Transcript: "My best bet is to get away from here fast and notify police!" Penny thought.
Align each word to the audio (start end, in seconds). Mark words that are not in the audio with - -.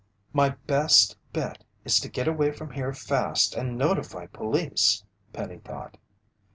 "My 0.33 0.55
best 0.65 1.15
bet 1.31 1.63
is 1.85 1.99
to 1.99 2.09
get 2.09 2.27
away 2.27 2.51
from 2.53 2.71
here 2.71 2.91
fast 2.91 3.53
and 3.53 3.77
notify 3.77 4.25
police!" 4.25 5.03
Penny 5.31 5.59
thought. 5.59 5.95